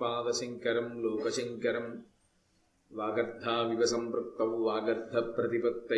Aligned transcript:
పాదశంకరం 0.00 1.02
లోకశంకరం. 1.02 2.04
వాగర్ధావివ 2.92 3.84
వాగర్ధ 4.44 5.18
ప్రతిపత్త 5.18 5.88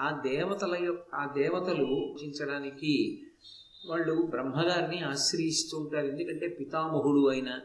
ఆ 0.00 0.20
దేవతల 0.20 0.84
యొక్క 0.84 1.14
ఆ 1.14 1.32
దేవతలు 1.32 1.84
పూజించడానికి 1.84 3.22
వాళ్ళు 3.86 4.22
బ్రహ్మగారిని 4.22 5.02
ఆశ్రయిస్తూ 5.02 5.78
ఉంటారు. 5.78 6.06
ఎందుకంటే 6.06 6.48
పితామహుడు 6.48 7.28
అయిన 7.28 7.58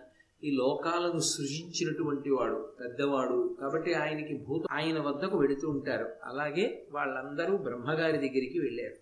ఈ 0.44 0.52
లోకాలను 0.52 1.20
సృజించినటువంటి 1.20 2.30
వాడు 2.30 2.74
పెద్దవాడు. 2.80 3.58
కాబట్టి 3.62 3.94
ఆయనకి 3.94 4.38
భూత 4.38 4.62
ఆయన 4.72 5.00
వద్దకు 5.00 5.38
వెడుతూ 5.38 5.70
ఉంటారు. 5.70 6.09
అలాగే 6.24 6.88
వాళ్ళందరూ 6.92 7.58
బ్రహ్మగారి 7.58 8.18
దగ్గరికి 8.18 8.59
వెళ్ళారు. 8.59 8.96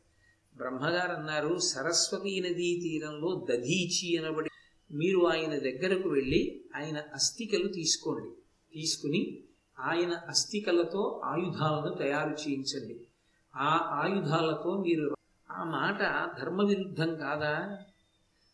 బ్రహ్మగారు 0.58 1.12
అన్నారు 1.12 1.58
సరస్వతీ 1.58 2.40
నదీ 2.40 2.80
తీరంలో 2.84 3.46
దధీచి 3.50 4.18
అనబడి 4.18 4.50
మీరు 4.92 5.28
ఆయన 5.28 5.60
దగ్గరకు 5.60 6.10
వెళ్ళి 6.10 6.62
ఆయన 6.76 7.02
అస్థికలు 7.14 7.68
తీసుకోండి. 7.68 8.30
తీసుకుని 8.74 9.38
ఆయన 9.80 10.20
అస్థికలతో 10.30 11.22
ఆయుధాలను 11.24 11.96
తయారు 11.96 12.30
చేయించండి. 12.30 13.08
ఆ 13.54 13.72
ఆయుధాలతో 13.94 14.72
మీరు 14.78 15.08
ఆ 15.50 15.64
మాట 15.70 16.00
ధర్మ 16.40 16.62
విరుద్ధం 16.62 17.16
కాదా? 17.16 17.54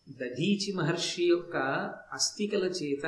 దధీచి 0.07 0.71
మహర్షి 0.75 1.23
యొక్క 1.27 1.55
అస్థికల 2.11 2.65
చేత 2.79 3.05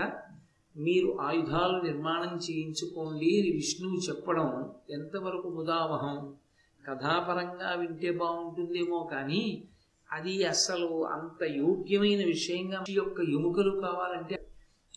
మీరు 0.76 1.18
ఆయుధాలు 1.20 1.78
నిర్మాణం 1.84 2.36
చేయించుకోండి 2.38 3.30
అని 3.40 3.50
విష్ణువు 3.52 3.98
చెప్పడం 4.08 4.48
ఎంతవరకు 4.90 5.50
ముదావహం 5.50 6.18
కథాపరంగా 6.84 7.72
వింటే 7.74 8.12
బాగుంటుందేమో 8.12 9.00
కానీ 9.12 9.44
అది 10.10 10.44
అసలు 10.46 10.88
అంత 11.16 11.44
యోగ్యమైన 11.58 12.22
విషయంగా 12.26 12.80
యొక్క 12.92 13.20
ఎముకలు 13.36 13.82
కావాలంటే 13.82 14.38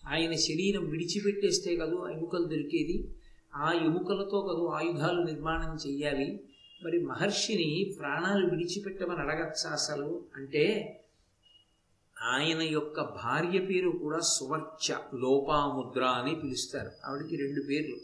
ఆయన 0.06 0.34
శరీరం 0.46 0.84
విడిచిపెట్టేస్తే 0.90 1.76
కదూ 1.76 1.98
ఎముకలు 2.08 2.44
దొరికేది? 2.44 2.96
ఆ 3.56 3.68
ఎముకలతో 3.86 4.38
కదూ 4.40 4.64
ఆయుధాలు 4.70 5.20
నిర్మాణం 5.24 5.72
చెయ్యాలి 5.84 6.28
మరి 6.84 7.00
మహర్షిని 7.00 7.96
ప్రాణాలు 7.98 8.50
విడిచిపెట్టమని 8.50 9.18
అడగచ్చా 9.18 9.70
అసలు? 9.70 10.24
అంటే 10.36 11.00
ఆయన 12.22 12.62
యొక్క 12.62 13.00
భార్య 13.00 13.58
పేరు 13.58 13.90
కూడా 13.90 14.18
సువర్చ 14.20 14.96
లోపాముద్ర 15.14 16.04
అని 16.04 16.34
పిలుస్తారు. 16.34 16.90
ఆవిడికి 17.06 17.36
రెండు 17.36 17.62
పేర్లు. 17.62 17.96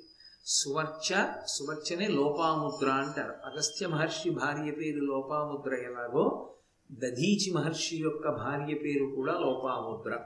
సువర్చ 0.47 1.25
సువర్చనే 1.47 2.09
లోపాముద్ర 2.09 2.91
అంటారు. 2.91 3.31
అగస్త్య 3.31 3.87
మహర్షి 3.87 4.31
భార్య 4.31 4.71
పేరు 4.71 5.01
లోపాముద్ర 5.01 5.75
ఎలాగో 5.75 6.55
దధీచి 6.93 7.53
మహర్షి 7.53 7.97
యొక్క 7.97 8.29
భార్య 8.29 8.75
పేరు 8.75 9.05
కూడా 9.05 9.33
లోపాముద్ర. 9.33 10.21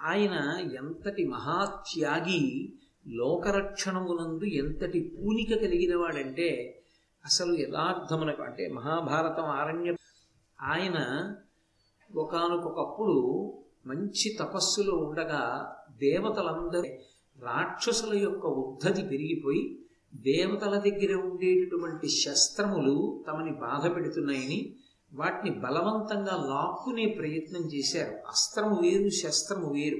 ఆయన 0.00 0.58
ఎంతటి 0.76 1.24
మహాత్యాగి 1.24 2.72
లోకరక్షణమునందు 3.08 4.44
ఎంతటి 4.44 5.00
పూనిక 5.00 5.60
కలిగిన 5.60 5.96
వాడంటే 5.96 6.80
అసలు 7.24 7.54
యథార్థమునకు 7.54 8.42
అంటే 8.42 8.68
మహాభారతం 8.68 9.44
ఆరణ్య 9.44 9.94
ఆయన 10.62 10.96
ఒకనకొకప్పుడు 12.16 13.52
మంచి 13.86 14.36
తపస్సులో 14.40 14.96
ఉండగా 14.96 15.72
దేవతలందరూ 15.90 16.82
రాక్షసుల 17.44 18.18
యొక్క 18.18 18.46
ఉద్ధతి 18.46 19.02
పెరిగిపోయి 19.02 19.78
దేవతల 20.14 20.78
దగ్గర 20.78 21.14
ఉండేటటువంటి 21.14 22.08
శస్త్రములు 22.08 23.24
తమని 23.28 23.52
బాధ 23.52 23.94
పెడుతున్నాయని 23.94 24.74
వాటిని 25.14 25.58
బలవంతంగా 25.58 26.46
లాక్కునే 26.46 27.06
ప్రయత్నం 27.06 27.60
చేశారు. 27.60 28.14
అస్త్రము 28.14 28.80
వేరు 28.82 29.08
శస్త్రము 29.08 29.72
వేరు. 29.72 29.96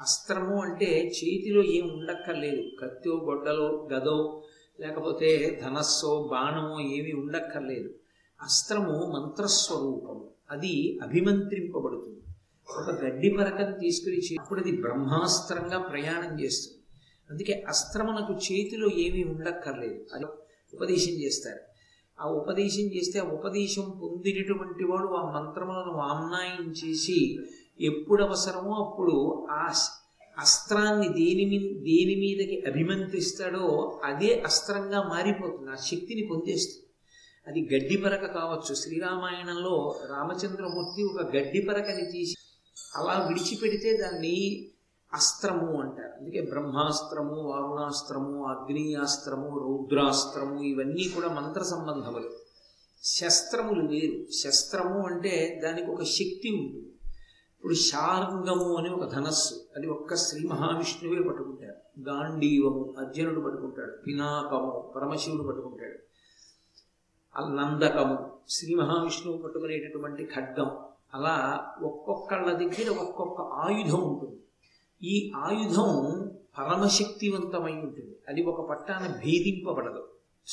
అస్త్రము 0.00 0.62
అంటే 0.62 1.06
చేతిలో 1.06 1.62
ఏం 1.62 1.88
ఉండక్కర్లేదు. 1.88 2.62
కత్తో 2.80 3.20
గొడ్డలో 3.24 3.88
గదో 3.92 4.44
లేకపోతే 4.80 5.60
ధనస్సో 5.64 6.28
బాణమో 6.30 6.80
ఏమి 6.80 7.12
ఉండక్కర్లేదు. 7.12 7.90
అస్త్రము 8.42 8.92
మంత్రస్వరూపము 8.92 10.30
అది 10.50 10.98
అభిమంత్రింపబడుతుంది. 11.02 12.20
ఒక 12.78 13.04
గడ్డి 13.04 13.30
పరకను 13.30 13.78
తీసుకుని 13.78 14.36
అప్పుడు 14.40 14.60
అది 14.60 14.80
బ్రహ్మాస్త్రంగా 14.80 15.78
ప్రయాణం 15.78 16.40
చేస్తుంది. 16.40 16.82
అందుకే 17.30 17.64
అస్త్రమునకు 17.68 18.32
చేతిలో 18.32 18.88
ఏమీ 18.88 19.24
ఉండక్కర్లేదు. 19.24 20.06
అది 20.14 20.24
ఉపదేశం 20.74 21.12
చేస్తారు. 21.12 21.60
ఆ 22.20 22.26
ఉపదేశం 22.28 22.82
చేస్తే 22.82 23.18
ఆ 23.18 23.22
ఉపదేశం 23.22 23.98
పొందినటువంటి 24.02 24.84
వాడు 24.84 25.08
ఆ 25.08 25.40
మంత్రములను 25.40 25.92
వామ్నాయం 25.92 26.72
చేసి 26.72 27.38
ఎప్పుడు 27.80 28.22
అవసరమో 28.24 28.74
అప్పుడు 28.74 29.46
ఆ 29.50 29.72
అస్త్రాన్ని 30.38 31.08
దేని 31.08 31.44
మీద 31.44 31.82
దేని 31.82 32.14
మీదకి 32.14 32.62
అభిమంత్రిస్తాడో 32.66 34.00
అదే 34.04 34.42
అస్త్రంగా 34.46 35.02
మారిపోతుంది. 35.02 35.70
ఆ 35.70 35.74
శక్తిని 35.74 36.28
పొందేస్తుంది. 36.30 36.84
అది 37.46 37.74
గడ్డి 37.74 37.96
పరక 37.96 38.34
కావచ్చు. 38.34 38.74
శ్రీరామాయణంలో 38.74 40.00
రామచంద్రమూర్తి 40.10 41.02
ఒక 41.02 41.36
గడ్డి 41.36 41.60
పరకని 41.60 42.12
తీసి 42.12 42.34
అలా 42.96 43.26
విడిచిపెడితే 43.28 43.96
దాన్ని 43.96 44.68
అస్త్రము 45.12 45.80
అంటారు. 45.80 46.20
అందుకే 46.20 46.40
బ్రహ్మాస్త్రము 46.40 47.34
వారుణాస్త్రము 47.34 48.44
అగ్నియాస్త్రము 48.44 49.58
రౌద్రాస్త్రము 49.58 50.62
ఇవన్నీ 50.62 51.08
కూడా 51.08 51.28
మంత్ర 51.28 51.62
సంబంధములు. 51.62 52.30
శస్త్రములు 53.04 53.88
వేరు. 53.88 54.32
శస్త్రము 54.32 55.06
అంటే 55.06 55.60
దానికి 55.64 55.90
ఒక 55.90 56.02
శక్తి 56.02 56.50
ఉంటుంది. 56.50 56.93
ఇప్పుడు 57.64 57.78
శార్ంగము 57.78 58.76
అని 58.76 58.90
ఒక 58.90 59.12
ధనస్సు. 59.12 59.54
అది 59.76 59.86
ఒక్క 59.86 60.14
శ్రీ 60.16 60.48
మహావిష్ణువే 60.48 61.28
పట్టుకుంటాడు. 61.28 62.00
గాంధీవము 62.00 62.94
అర్జునుడు 62.98 63.40
పట్టుకుంటాడు. 63.40 63.90
పినాకము 64.06 64.92
పరమశివుడు 64.96 65.42
పట్టుకుంటాడు. 65.42 65.98
నందకము 67.50 68.30
శ్రీ 68.48 68.74
మహావిష్ణువు 68.74 69.38
పట్టుకునేటటువంటి 69.38 70.24
ఖడ్గం. 70.24 70.70
అలా 71.14 71.66
ఒక్కొక్కళ్ళ 71.82 72.52
దగ్గర 72.52 72.98
ఒక్కొక్క 73.02 73.40
ఆయుధం 73.40 74.02
ఉంటుంది. 74.02 74.40
ఈ 75.08 75.32
ఆయుధం 75.36 76.30
పరమశక్తివంతమై 76.58 77.72
ఉంటుంది. 77.72 78.16
అది 78.28 78.42
ఒక 78.42 78.68
పట్టాన 78.68 79.06
భేదింపబడదు. 79.06 80.08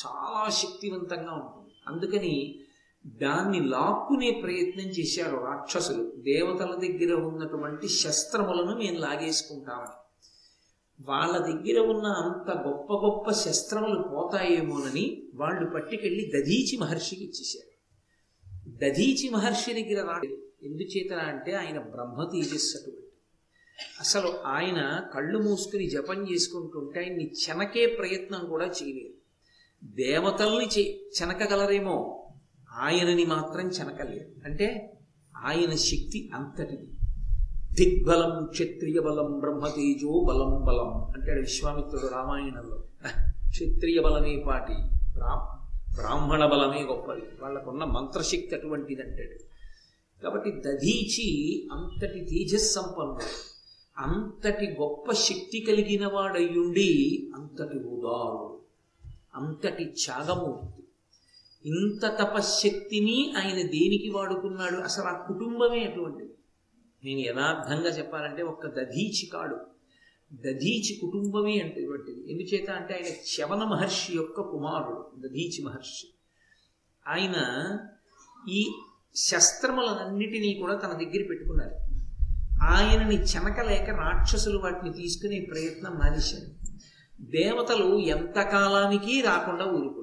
చాలా 0.06 0.50
శక్తివంతంగా 0.50 1.32
ఉంటుంది. 1.32 1.74
అందుకని 1.86 2.61
దాన్ని 3.06 3.68
లాక్కునే 3.68 4.30
ప్రయత్నం 4.30 4.84
చేశారు 4.84 5.36
రాక్షసులు. 5.36 6.12
దేవతల 6.16 6.74
దగ్గర 6.74 7.14
ఉన్నటువంటి 7.14 7.88
శస్త్రములను 7.88 8.78
మేము 8.78 8.98
లాగేసుకుంటామని. 8.98 10.02
వాళ్ళ 11.00 11.38
దగ్గర 11.38 11.80
ఉన్న 11.80 12.06
అంత 12.06 12.50
గొప్ప 12.50 12.92
గొప్ప 12.92 13.30
శస్త్రములు 13.30 14.02
పోతాయేమోనని 14.02 15.22
వాళ్ళు 15.34 15.70
పట్టుకెళ్ళి 15.70 16.32
దధీచి 16.36 16.76
మహర్షికి 16.76 17.24
ఇచ్చేశారు. 17.24 17.72
దధీచి 18.68 19.30
మహర్షి 19.30 19.72
దగ్గర 19.72 20.06
రాలేదు 20.06 20.42
ఎందుచేత 20.62 21.12
అంటే 21.12 21.52
ఆయన 21.52 21.78
బ్రహ్మ 21.78 22.30
తేజస్సు 22.32 22.92
అసలు 24.00 24.32
ఆయన 24.46 25.00
కళ్ళు 25.14 25.38
మూసుకుని 25.38 25.90
జపం 25.90 26.32
చేసుకుంటుంటే 26.32 27.00
ఆయన్ని 27.00 27.32
చెనకే 27.32 27.86
ప్రయత్నం 27.86 28.46
కూడా 28.46 28.66
చేయలేదు. 28.66 29.14
దేవతల్ని 29.84 30.66
చె 30.66 30.78
చెనకగలరేమో? 31.22 32.21
ఆయనని 32.82 33.24
మాత్రం 33.24 33.68
చెనకలేదు. 33.68 34.30
అంటే 34.44 34.98
ఆయన 35.36 35.74
శక్తి 35.74 36.30
అంతటిది. 36.34 36.88
దిగ్బలం 37.72 38.46
క్షత్రియ 38.46 39.00
బలం 39.00 39.38
బ్రహ్మతేజో 39.40 40.24
బలం 40.24 40.64
బలం 40.64 41.04
అంటాడు 41.04 41.40
విశ్వామిత్రుడు 41.40 42.06
రామాయణంలో. 42.06 42.84
క్షత్రియ 43.50 44.00
బలమే 44.00 44.44
పాటి? 44.46 44.74
బ్రాహ్మణ 45.94 46.46
బలమే 46.46 46.82
గొప్పది. 46.82 47.22
వాళ్ళకున్న 47.42 47.84
మంత్రశక్తి 47.84 48.54
అటువంటిది 48.54 49.02
అంటాడు 49.02 49.52
కాబట్టి 50.22 50.50
దధీచి 50.50 51.68
అంతటి 51.72 52.20
తేజస్సంపన్నుడు. 52.24 53.52
అంతటి 53.98 54.66
గొప్ప 54.80 55.12
శక్తి 55.12 55.60
కలిగిన 55.60 56.06
వాడయ్యుండి 56.06 57.30
అంతటి 57.34 57.78
ఉదారుడు. 57.78 58.58
అంతటి 59.34 59.84
త్యాగమూర్తి. 59.84 60.81
ఇంత 61.66 62.06
తపశ్శక్తిని 62.06 63.34
ఆయన 63.36 63.56
దేనికి 63.56 64.12
వాడుకున్నాడు? 64.14 64.76
అసలు 64.76 65.04
ఆ 65.04 65.26
కుటుంబమే 65.26 65.84
అటువంటిది. 65.84 66.30
నేను 67.04 67.20
యథార్థంగా 67.20 67.90
చెప్పాలంటే 67.98 68.42
ఒక్క 68.42 68.66
దధీచి 68.66 69.26
కాడు. 69.26 69.54
దధీచి 70.32 70.98
కుటుంబమే 71.00 71.58
అంటేటువంటిది 71.58 72.32
ఎందుచేత 72.32 72.70
అంటే 72.70 72.94
ఆయన 72.94 73.14
శవన 73.26 73.64
మహర్షి 73.64 74.16
యొక్క 74.16 74.40
కుమారుడు 74.40 75.28
దధీచి 75.28 75.64
మహర్షి. 75.64 76.06
ఆయన 77.08 77.78
ఈ 78.48 78.72
శస్త్రములన్నిటినీ 79.14 80.54
కూడా 80.54 80.74
తన 80.74 80.88
దగ్గర 80.88 81.26
పెట్టుకున్నారు. 81.28 81.74
ఆయనని 82.62 83.14
చెనకలేక 83.14 83.90
రాక్షసులు 83.90 84.58
వాటిని 84.58 84.92
తీసుకునే 84.92 85.40
ప్రయత్నం 85.40 85.92
మానేశారు. 85.92 86.62
దేవతలు 87.20 87.98
ఎంతకాలానికి 87.98 89.20
రాకుండా 89.20 89.64
ఊరుకున్నారు 89.64 90.01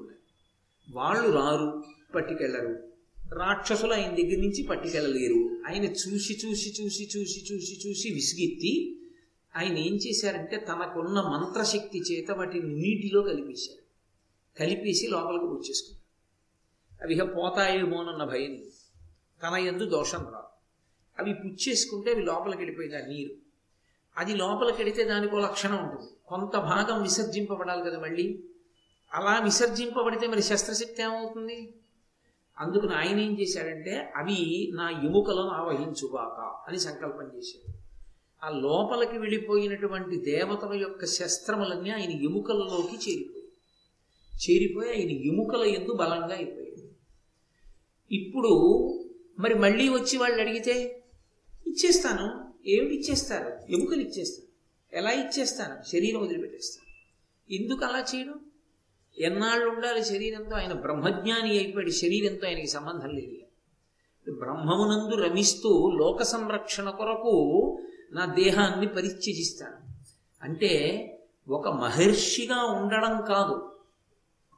వాళ్ళు 0.90 1.30
రారు 1.30 1.84
పట్టుకెళ్ళరు. 2.14 2.90
రాక్షసులు 3.34 3.92
ఆయన 3.92 4.10
దగ్గర 4.10 4.38
నుంచి 4.38 4.62
పట్టుకెళ్ళలేరు. 4.62 5.62
ఆయన 5.66 5.84
చూసి 5.84 6.38
చూసి 6.46 6.70
చూసి 6.82 7.08
చూసి 7.16 7.54
చూసి 7.54 7.88
చూసి 7.88 8.10
విసిగెత్తి 8.10 8.96
ఆయన 9.56 9.78
ఏం 9.78 9.94
చేశారంటే 9.94 10.56
తనకున్న 10.56 11.20
మంత్రశక్తి 11.20 11.98
చేత 11.98 12.30
వాటిని 12.30 12.74
నీటిలో 12.74 13.22
కలిపేశారు. 13.22 13.80
కలిపేసి 14.58 15.06
లోపలికి 15.06 15.44
వచ్చేసుకున్నారు. 15.44 16.00
అవి 17.04 17.14
ఇక 17.14 17.36
పోతాయేమోనన్న 17.36 18.24
భయం 18.24 18.62
తన 19.42 19.54
ఎందు 19.54 19.84
దోషం 19.84 20.18
రాదు. 20.18 20.50
అవి 21.18 21.34
పుచ్చేసుకుంటే 21.34 22.12
అవి 22.12 22.22
లోపలికి 22.22 22.58
వెళ్ళిపోయింది 22.58 23.02
ఆ 23.02 23.06
నీరు. 23.06 23.30
అది 24.16 24.36
లోపలికి 24.36 24.78
వెడితే 24.78 25.04
దానికి 25.04 25.36
లక్షణం 25.36 25.90
ఉంటుంది. 25.90 26.10
కొంత 26.26 26.52
భాగం 26.52 27.02
విసర్జింపబడాలి 27.02 27.90
కదా 27.90 28.00
మళ్ళీ. 28.00 28.44
అలా 29.14 29.38
విసర్జింపబడితే 29.38 30.26
మరి 30.26 30.42
శస్త్రశక్తి 30.42 31.02
ఏమవుతుంది? 31.02 31.74
అందుకు 32.58 32.86
ఆయన 32.86 33.20
ఏం 33.20 33.40
చేశాడంటే 33.40 34.12
అవి 34.16 34.70
నా 34.74 34.90
ఎముకలను 34.90 35.48
ఆవహించుగాక 35.48 36.38
అని 36.68 36.80
సంకల్పం 36.80 37.30
చేశాడు. 37.36 37.80
ఆ 38.44 38.48
లోపలికి 38.48 39.18
వెళ్ళిపోయినటువంటి 39.18 40.16
దేవతల 40.16 40.72
యొక్క 40.74 41.04
శస్త్రములన్నీ 41.04 41.90
ఆయన 41.90 42.10
ఎముకలలోకి 42.10 42.96
చేరిపోయి 42.96 43.46
చేరిపోయి 44.32 44.90
ఆయన 44.90 45.10
ఎముకల 45.32 45.62
ఎందు 45.62 45.92
బలంగా 45.92 46.34
అయిపోయాడు 46.34 46.84
ఇప్పుడు 48.14 48.52
మరి 49.38 49.54
మళ్ళీ 49.54 49.88
వచ్చి 49.88 50.18
వాళ్ళు 50.18 50.40
అడిగితే 50.40 51.04
ఇచ్చేస్తాను. 51.66 52.26
ఏమిటి 52.66 52.94
ఇచ్చేస్తారు? 52.94 53.72
ఎముకలు 53.72 54.00
ఇచ్చేస్తాను 54.00 54.48
ఎలా 54.96 55.10
ఇచ్చేస్తాను 55.10 55.88
శరీరం 55.88 56.20
వదిలిపెట్టేస్తాను 56.22 56.88
ఎందుకు 57.54 57.84
అలా 57.84 57.98
చేయడం? 57.98 58.40
ఎన్నాళ్ళు 59.18 59.66
ఉండాలి 59.66 60.04
శరీరంతో? 60.04 60.56
ఆయన 60.56 60.72
బ్రహ్మజ్ఞాని 60.72 61.50
అయిపోయాడు. 61.50 61.90
శరీరంతో 61.90 62.46
ఆయనకి 62.46 62.66
సంబంధం 62.66 63.10
లేదు 63.10 63.30
బ్రహ్మమునందు 64.30 65.22
రమిస్తూ 65.22 65.90
లోక 65.90 66.22
సంరక్షణ 66.22 66.90
కొరకు 66.90 67.78
నా 68.12 68.24
దేహాన్ని 68.24 68.88
పరిత్యజిస్తాను. 68.88 69.92
అంటే 70.42 71.06
ఒక 71.48 71.68
మహర్షిగా 71.68 72.64
ఉండడం 72.64 73.24
కాదు. 73.24 73.72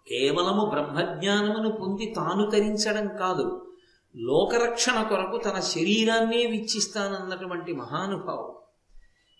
కేవలము 0.08 0.66
బ్రహ్మజ్ఞానమును 0.66 1.70
పొంది 1.70 2.12
తాను 2.16 2.50
తరించడం 2.50 3.16
కాదు. 3.16 3.72
లోకరక్షణ 4.16 5.02
కొరకు 5.02 5.36
తన 5.38 5.60
శరీరాన్నే 5.60 6.46
విచ్చిస్తానన్నటువంటి 6.46 7.72
మహానుభావుడు. 7.72 8.62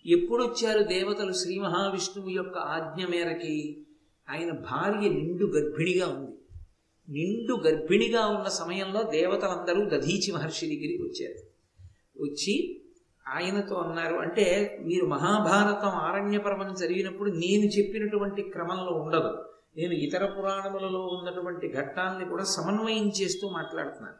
ఎప్పుడొచ్చారు 0.05 0.83
దేవతలు 0.83 1.33
శ్రీ 1.33 1.59
మహావిష్ణువు 1.59 2.29
యొక్క 2.29 2.57
ఆజ్ఞ 2.57 3.05
మేరకి? 3.05 3.82
ఆయన 4.29 4.51
భార్య 4.51 5.09
నిండు 5.09 5.45
గర్భిణిగా 5.45 6.07
ఉంది. 6.07 6.37
నిండు 7.09 7.53
గర్భిణిగా 7.53 8.27
ఉన్న 8.27 8.47
సమయంలో 8.47 9.03
దేవతలందరూ 9.03 9.89
దధీచి 9.89 10.31
మహర్షి 10.31 10.65
దగ్గరికి 10.65 11.03
వచ్చారు. 11.03 11.53
వచ్చి 12.23 12.81
ఆయనతో 13.27 13.75
అన్నారు 13.75 14.15
అంటే 14.15 14.77
మీరు 14.83 15.05
మహాభారతం 15.05 15.87
ఆరణ్య 15.87 16.37
పర్వం 16.37 16.73
చదివినప్పుడు 16.73 17.31
నేను 17.31 17.65
చెప్పినటువంటి 17.65 18.41
క్రమంలో 18.41 18.91
ఉండదు. 18.91 19.45
నేను 19.77 19.93
ఇతర 19.93 20.25
పురాణములలో 20.25 21.07
ఉన్నటువంటి 21.07 21.67
ఘట్టాన్ని 21.73 22.29
కూడా 22.29 22.43
సమన్వయం 22.43 23.09
చేస్తూ 23.09 23.49
మాట్లాడుతున్నాను. 23.49 24.15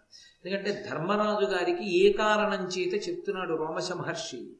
ఎందుకంటే 0.46 0.86
ధర్మరాజు 0.90 1.46
గారికి 1.46 2.06
ఏ 2.06 2.14
కారణం 2.14 2.68
చేత 2.68 3.10
చెప్తున్నాడు 3.10 3.54
రోమశ 3.54 3.92
మహర్షి? 3.92 4.54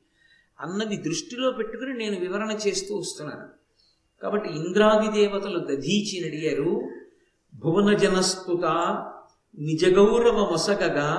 అన్నది 0.60 0.98
దృష్టిలో 0.98 1.52
పెట్టుకుని 1.52 1.98
నేను 1.98 2.20
వివరణ 2.20 2.58
చేస్తూ 2.68 2.96
వస్తున్నాను. 2.96 3.63
కాబట్టి 4.24 4.50
ఇంద్రాది 4.50 5.08
దేవతలు 5.12 5.60
దధీచి 5.60 6.18
అడిగారు 6.28 6.72
భువన 7.54 7.90
జనస్తుత 7.94 8.66
నిజగౌరవ 9.58 10.38
మొసగగా 10.52 11.10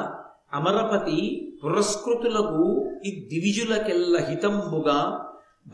అమరపతి 0.53 1.19
పురస్కృతులకు 1.63 2.65
ఈ 3.07 3.11
దివిజులకెల్ల 3.31 4.17
హితంబుగా 4.29 4.99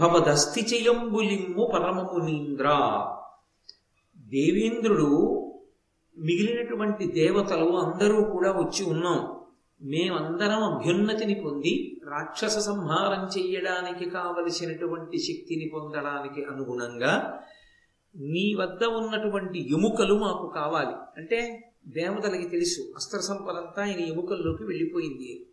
భవదస్థిచయంబులిమ్ము 0.00 1.64
పరమమునీంద్ర 1.74 2.68
దేవేంద్రుడు 4.32 5.10
మిగిలినటువంటి 6.16 7.04
దేవతలు 7.12 7.68
అందరూ 7.76 8.18
కూడా 8.24 8.50
వచ్చి 8.52 8.82
ఉన్నాం. 8.84 9.20
మేమందరం 9.82 10.62
అభ్యున్నతిని 10.62 11.34
పొంది 11.34 12.00
రాక్షస 12.10 12.58
సంహారం 12.58 13.26
చెయ్యడానికి 13.38 14.10
కావలసినటువంటి 14.10 15.18
శక్తిని 15.18 15.70
పొందడానికి 15.74 16.44
అనుగుణంగా 16.44 17.42
నీ 18.16 18.54
వద్ద 18.54 18.84
ఉన్నటువంటి 18.84 19.72
ఎముకలు 19.72 20.14
మాకు 20.14 20.52
కావాలి. 20.54 20.92
అంటే 21.16 21.70
దేవతలకి 21.88 22.48
తెలుసు 22.48 22.92
అస్త్ర 22.96 23.18
సంపదంతా 23.18 23.82
ఆయన 23.82 24.00
ఎముకల్లోకి 24.00 24.64
వెళ్ళిపోయింది. 24.64 25.46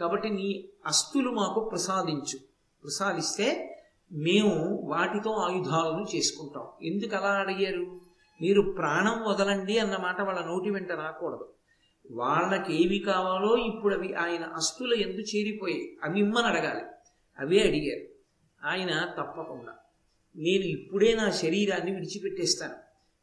కాబట్టి 0.00 0.30
నీ 0.30 0.64
అస్తులు 0.86 1.30
మాకు 1.30 1.68
ప్రసాదించు. 1.68 2.38
ప్రసాదిస్తే 2.82 3.76
మేము 4.12 4.80
వాటితో 4.84 5.30
ఆయుధాలను 5.30 6.16
చేసుకుంటాం. 6.16 6.64
ఎందుకు 6.82 7.16
అలా 7.16 7.28
అడిగారు? 7.28 8.00
మీరు 8.42 8.62
ప్రాణం 8.62 9.24
వదలండి 9.28 9.78
అన్నమాట 9.78 10.20
వాళ్ళ 10.20 10.40
నోటి 10.40 10.70
వెంట 10.70 10.92
రాకూడదు. 10.92 11.48
వాళ్ళకి 12.10 12.84
ఏవి 12.84 12.98
కావాలో 12.98 13.56
ఇప్పుడు 13.56 13.94
అవి 13.94 14.14
ఆయన 14.14 14.42
అస్తుల 14.42 14.94
ఎందు 14.94 15.20
చేరిపోయాయి. 15.20 15.96
అవి 16.04 16.20
ఇమ్మని 16.20 16.46
అడగాలి. 16.46 16.84
అవే 17.38 17.58
అడిగారు. 17.58 18.10
ఆయన 18.66 19.04
తప్పకుండా 19.18 19.72
నేను 20.36 20.62
ఇప్పుడే 20.62 21.14
నా 21.14 21.30
శరీరాన్ని 21.30 21.94
విడిచిపెట్టేస్తాను. 21.94 22.74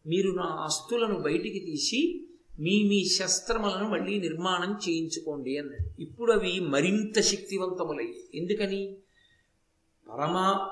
మీరు 0.07 0.31
నా 0.31 0.43
అస్తులను 0.43 1.19
బయటికి 1.19 1.59
తీసి 1.59 2.23
మీ 2.59 2.83
మీ 2.83 3.05
శస్త్రములను 3.05 3.89
మళ్ళీ 3.89 4.19
నిర్మాణం 4.19 4.79
చేయించుకోండి 4.89 5.57
అన్నాడు. 5.57 6.01
ఇప్పుడు 6.01 6.31
అవి 6.31 6.59
మరింత 6.59 7.21
శక్తివంతములయ్యాయి. 7.21 8.23
ఎందుకని? 8.33 8.97
పరమ 10.09 10.67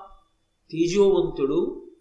తేజోవంతుడు 0.71 1.91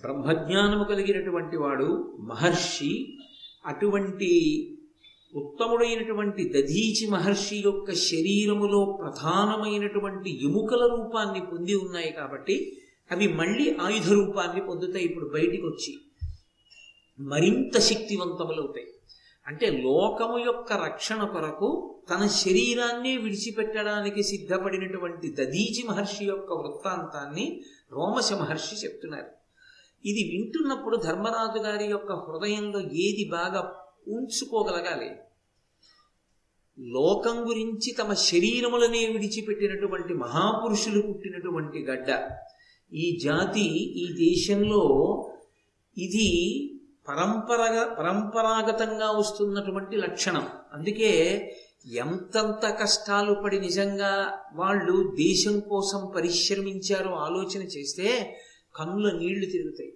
బ్రహ్మజ్ఞానము 0.00 0.84
కలిగినటువంటి 0.84 1.56
వాడు 1.56 2.16
మహర్షి 2.20 3.18
అటువంటి 3.66 4.71
ఉత్తముడైనటువంటి 5.34 6.48
దధీచి 6.48 7.10
మహర్షి 7.10 7.62
యొక్క 7.64 7.92
శరీరములో 7.92 8.98
ప్రధానమైనటువంటి 9.00 10.44
ఎముకల 10.44 10.86
రూపాన్ని 10.86 11.46
పొంది 11.52 11.74
ఉన్నాయి 11.74 12.12
కాబట్టి 12.12 12.76
అవి 13.12 13.28
మళ్ళీ 13.28 13.76
ఆయుధ 13.80 14.12
రూపాన్ని 14.12 14.66
పొందుతాయి. 14.66 15.04
ఇప్పుడు 15.04 15.28
బయటికి 15.28 15.62
వచ్చి 15.62 15.98
మరింత 17.20 17.78
శక్తివంతములవుతాయి. 17.78 18.86
అంటే 19.46 19.66
లోకము 19.66 20.38
యొక్క 20.38 20.72
రక్షణ 20.72 21.24
కొరకు 21.24 22.00
తన 22.10 22.26
శరీరాన్ని 22.26 23.18
విడిచిపెట్టడానికి 23.18 24.22
సిద్ధపడినటువంటి 24.22 25.34
దదీచి 25.34 25.84
మహర్షి 25.88 26.24
యొక్క 26.24 26.52
వృత్తాంతాన్ని 26.52 27.62
రోమశ 27.92 28.32
మహర్షి 28.32 28.86
చెప్తున్నారు. 28.86 29.26
ఇది 30.04 30.30
వింటున్నప్పుడు 30.30 30.96
ధర్మరాజు 30.96 31.62
గారి 31.62 31.84
యొక్క 31.84 32.12
హృదయంలో 32.12 32.80
ఏది 32.80 33.28
బాగా 33.30 33.81
ఉంచుకోగలగాలి. 34.08 35.10
లోకం 36.78 37.48
గురించి 37.48 37.92
తమ 37.92 38.12
శరీరములనే 38.12 39.06
విడిచిపెట్టినటువంటి 39.06 40.14
మహాపురుషులు 40.14 41.02
పుట్టినటువంటి 41.02 41.78
గడ్డ. 41.78 42.30
ఈ 42.92 43.20
జాతి 43.24 43.60
ఈ 44.04 44.34
దేశంలో 44.34 44.82
ఇది 45.98 46.68
పరంపరగా 47.08 47.94
పరంపరాగతంగా 47.94 49.10
వస్తున్నటువంటి 49.10 49.96
లక్షణం. 49.96 50.48
అందుకే 50.72 51.38
ఎంతంత 51.92 52.78
కష్టాలు 52.80 53.34
పడి 53.34 53.60
నిజంగా 53.60 54.38
వాళ్ళు 54.54 55.12
దేశం 55.16 55.60
కోసం 55.60 56.12
పరిశ్రమించారో 56.16 57.14
ఆలోచన 57.14 57.62
చేస్తే 57.62 58.38
కన్నుల 58.76 59.18
నీళ్ళు 59.18 59.46
తిరుగుతాయి. 59.46 59.94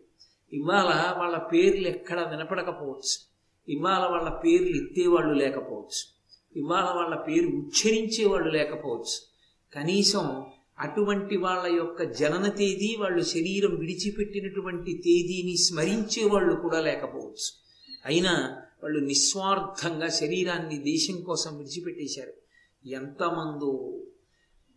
ఇవాళ 0.53 1.15
వాళ్ళ 1.19 1.39
పేర్లు 1.39 1.89
ఎక్కడ 1.89 2.21
వినపడకపోవచ్చు. 2.21 3.36
ఇవాళ 3.69 4.11
వాళ్ళ 4.11 4.29
పేర్లు 4.29 4.77
ఎత్తేవాళ్ళు 4.77 5.35
లేకపోవచ్చు. 5.35 6.17
ఇవాళ 6.57 6.85
వాళ్ళ 6.85 7.17
పేరు 7.17 7.47
ఉచ్చరించేవాళ్ళు 7.47 8.51
లేకపోవచ్చు. 8.51 9.37
కనీసం 9.75 10.45
అటువంటి 10.79 11.37
వాళ్ళ 11.37 11.77
యొక్క 11.77 12.03
జనన 12.03 12.49
తేదీ 12.49 12.97
వాళ్ళు 12.99 13.23
శరీరం 13.23 13.75
విడిచిపెట్టినటువంటి 13.75 14.93
తేదీని 14.93 15.57
స్మరించే 15.57 16.25
వాళ్ళు 16.25 16.55
కూడా 16.55 16.81
లేకపోవచ్చు. 16.81 17.67
అయినా 18.07 18.33
వాళ్ళు 18.83 19.01
నిస్వార్థంగా 19.01 20.09
శరీరాన్ని 20.09 20.79
దేశం 20.79 21.21
కోసం 21.21 21.57
విడిచిపెట్టేశారు. 21.57 22.33
ఎంతమందో 22.89 24.03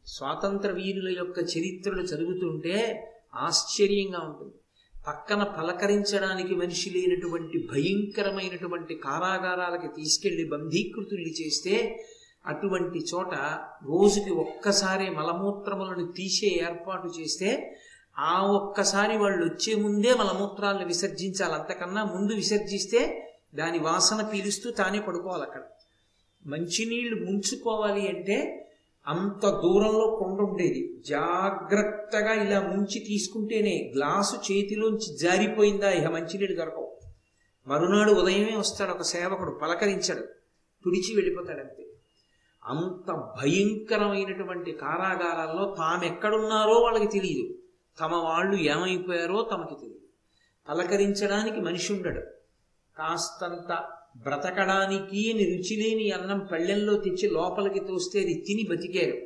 స్వాతంత్ర 0.05 0.72
వీరుల 0.72 1.17
యొక్క 1.17 1.39
చరిత్రలు 1.39 2.01
చదువుతుంటే 2.01 3.08
ఆశ్చర్యంగా 3.36 4.19
ఉంటుంది. 4.19 4.59
పక్కన 5.10 5.44
పలకరించడానికి 5.44 6.56
మనిషి 6.56 6.89
లేనటువంటి 6.89 7.68
భయంకరమైనటువంటి 7.72 8.96
కారాగారాలకి 8.96 9.88
తీసుకెళ్ళి 9.88 10.50
బంధీకృతుల్ని 10.50 11.30
చేస్తే 11.30 12.06
అటువంటి 12.46 13.00
చోట 13.00 13.34
రోజుకి 13.84 14.30
ఒక్కసారి 14.30 15.10
మలమూత్రములను 15.10 16.12
తీసే 16.12 16.48
ఏర్పాటు 16.48 17.08
చేస్తే 17.08 17.78
ఆ 18.18 18.42
ఒక్కసారి 18.42 19.18
వాళ్ళు 19.18 19.46
వచ్చే 19.46 19.75
ముందే 19.75 20.13
మలమూత్రాలను 20.13 20.86
విసర్జించాలి. 20.86 21.54
అంతకన్నా 21.54 22.04
ముందు 22.04 22.34
విసర్జిస్తే 22.34 23.32
దాని 23.56 23.80
వాసన 23.80 24.30
పీలుస్తూ 24.34 24.72
తానే 24.72 25.00
పడుకోవాలి 25.00 25.44
అక్కడ. 25.44 25.62
మంచినీళ్ళు 26.46 27.25
ముంచుకోవాలి 27.25 28.08
అంటే 28.08 28.59
అంత 29.10 29.44
దూరంలో 29.50 30.08
కొండ 30.20 30.39
ఉండేది. 30.42 30.82
జాగ్రత్తగా 31.08 32.34
ఇలా 32.44 32.60
ముంచి 32.62 33.00
తీసుకుంటేనే 33.00 33.92
గ్లాసు 33.96 34.36
చేతిలోంచి 34.36 35.18
జారిపోయిందా 35.18 35.89
ఇక 35.89 36.08
మంచినీళ్ళు 36.08 36.58
దొరకవు 36.58 36.89
మరునాడు 37.68 38.12
ఉదయమే 38.12 38.56
వస్తాడు 38.58 38.92
ఒక 38.92 39.01
సేవకుడు 39.01 39.60
పలకరించాడు. 39.62 40.24
తుడిచి 40.86 41.16
వెళ్ళిపోతాడు 41.16 41.60
అంతే 41.60 41.86
అంత 42.66 43.12
భయంకరమైనటువంటి 43.12 44.72
కారాగారాల్లో 44.72 45.75
తామెక్కడున్నారో 45.78 46.74
వాళ్ళకి 46.74 47.08
తెలియదు 47.08 47.54
తమ 48.00 48.13
వాళ్ళు 48.16 48.56
ఏమైపోయారో 48.56 49.50
తమకి 49.51 49.75
తెలియదు 49.75 50.06
పలకరించడానికి 50.70 51.60
మనిషి 51.62 51.94
ఉండడు. 51.94 52.22
కాస్తంత 52.98 53.72
బ్రతకడానికి 54.18 55.34
అని 55.34 55.44
రుచిలేని 55.44 56.12
అన్నం 56.12 56.48
పళ్ళెంలో 56.51 56.98
తెచ్చి 56.98 57.30
లోపలికి 57.30 57.80
తోస్తే 57.80 58.20
అది 58.20 58.34
తిని 58.48 58.63
బతికారు. 58.63 59.18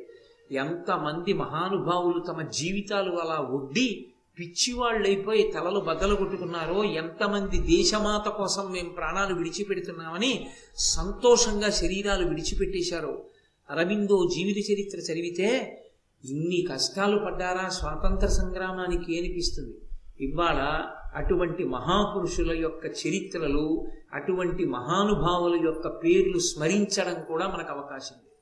ఎంతమంది 0.54 1.32
మహానుభావులు 1.32 2.20
తమ 2.20 2.42
జీవితాలు 2.42 3.12
అలా 3.12 3.34
ఒడ్డి 3.34 4.06
పిచ్చివాళ్ళైపోయి 4.40 5.52
తలలు 5.52 5.80
బద్దలు 5.80 6.14
కొట్టుకున్నారో 6.14 6.84
ఎంతమంది 6.84 7.58
దేశమాత 7.58 8.28
కోసం 8.28 8.72
మేము 8.72 8.88
ప్రాణాలు 8.88 9.34
విడిచిపెడుతున్నామని 9.34 10.46
సంతోషంగా 10.76 11.70
శరీరాలు 11.70 12.28
విడిచిపెట్టేశారో. 12.28 13.24
అరవిందో 13.70 14.28
జీవిత 14.34 14.58
చరిత్ర 14.70 14.98
చదివితే 14.98 15.80
ఇన్ని 16.24 16.66
కష్టాలు 16.72 17.18
పడ్డారా 17.18 17.68
స్వాతంత్ర 17.68 18.26
సంగ్రామానికి 18.26 19.18
అనిపిస్తుంది 19.18 19.76
ఇవాళ 20.20 20.86
అటువంటి 21.14 21.64
మహాపురుషుల 21.64 22.52
యొక్క 22.52 22.86
చరిత్రలు 22.86 23.86
అటువంటి 24.12 24.64
మహానుభావుల 24.64 25.64
యొక్క 25.64 25.88
పేర్లు 25.88 26.38
స్మరించడం 26.38 27.22
కూడా 27.28 27.48
మనకు 27.48 27.72
అవకాశం 27.72 28.16
లేదు. 28.16 28.34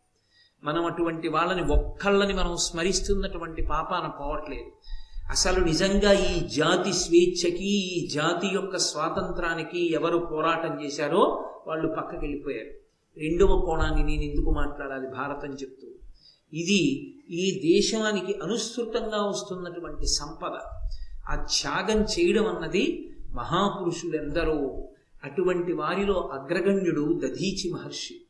మనం 0.64 0.86
అటువంటి 0.86 1.28
వాళ్ళని 1.28 1.72
ఒక్కళ్ళని 1.72 2.34
మనం 2.34 2.56
స్మరిస్తున్నటువంటి 2.56 3.62
పాపాన 3.62 4.06
పోవట్లేదు. 4.20 4.72
అసలు 5.30 5.64
నిజంగా 5.64 6.12
ఈ 6.12 6.48
జాతి 6.48 6.92
స్వేచ్ఛకి 6.92 7.98
ఈ 7.98 8.08
జాతి 8.08 8.46
యొక్క 8.46 8.78
స్వాతంత్రానికి 8.78 9.92
ఎవరు 9.92 10.18
పోరాటం 10.18 10.84
చేశారో 10.84 11.48
వాళ్ళు 11.66 11.88
పక్కకి 11.88 12.16
వెళ్ళిపోయారు 12.16 12.82
రెండవ 13.18 13.60
కోణాన్ని 13.60 14.02
నేను 14.02 14.22
ఎందుకు 14.22 14.50
మాట్లాడాలి? 14.50 15.08
భారతం 15.08 15.54
చెప్తూ. 15.54 15.88
ఇది 16.52 17.14
ఈ 17.30 17.60
దేశానికి 17.74 18.34
అనుసృతంగా 18.42 19.26
వస్తున్నటువంటి 19.26 20.06
సంపద. 20.06 20.54
ఆ 21.28 21.34
త్యాగం 21.34 22.02
చేయడం 22.02 22.46
అన్నది 22.46 23.12
మహాపురుషులెందరో 23.30 24.88
అటువంటి 25.24 25.72
వారిలో 25.72 26.20
అగ్రగణ్యుడు 26.20 27.20
దధీచి 27.24 27.72
మహర్షి. 27.72 28.20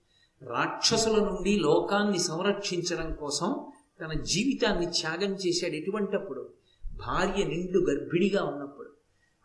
రాక్షసుల 0.43 1.25
నుండి 1.25 1.59
లోకాన్ని 1.59 2.19
సంరక్షించడం 2.19 3.15
కోసం 3.15 3.67
తన 4.01 4.13
జీవితాన్ని 4.13 4.87
త్యాగం 4.87 5.35
చేశాడు 5.35 5.73
ఎటువంటప్పుడు? 5.73 6.51
భార్య 6.97 7.45
నిండు 7.45 7.79
గర్భిణిగా 7.79 8.45
ఉన్నప్పుడు. 8.45 8.91